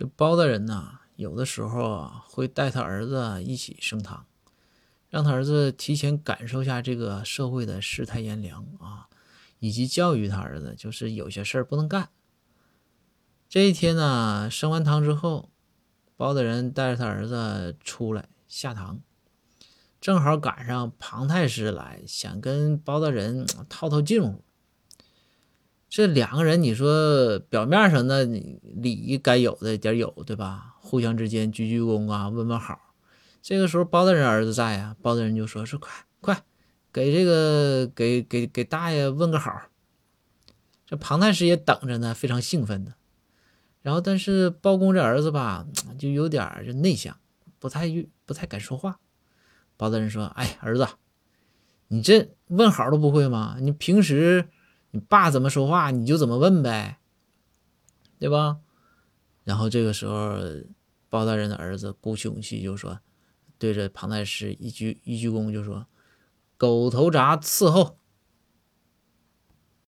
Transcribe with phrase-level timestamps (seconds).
[0.00, 4.24] 这包大人呐，有的时候啊，会带他儿子一起升堂，
[5.10, 9.10] 让他儿子提前感受下这个社会的世态炎凉啊，
[9.58, 12.08] 以及教育他儿子，就是有些事儿不能干。
[13.46, 15.50] 这一天呢，升完堂之后，
[16.16, 19.02] 包大人带着他儿子出来下堂，
[20.00, 24.42] 正好赶上庞太师来，想跟包大人 套套近乎。
[25.90, 30.76] 这两个人，你说表面上那礼仪该有的点有，对吧？
[30.80, 32.94] 互相之间鞠鞠躬啊，问问好。
[33.42, 35.90] 这个时候包大人儿子在呀，包大人就说：“说快
[36.20, 36.44] 快，
[36.92, 39.62] 给这个给给给大爷问个好。”
[40.86, 42.94] 这庞太师也等着呢，非常兴奋的。
[43.82, 45.66] 然后，但是包公这儿子吧，
[45.98, 47.16] 就有点就内向，
[47.58, 47.88] 不太
[48.24, 49.00] 不太敢说话。
[49.76, 50.86] 包大人说：“哎，儿子，
[51.88, 53.56] 你这问好都不会吗？
[53.60, 54.48] 你平时……”
[54.92, 56.98] 你爸怎么说话，你就怎么问呗，
[58.18, 58.58] 对吧？
[59.44, 60.36] 然后这个时候，
[61.08, 63.00] 包大人的儿子鼓起勇气就说
[63.58, 65.86] ：“对着庞太师一鞠一鞠躬，就说
[66.58, 67.98] ‘狗头铡伺候’。”